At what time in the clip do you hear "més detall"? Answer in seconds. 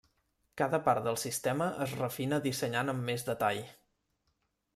3.11-3.63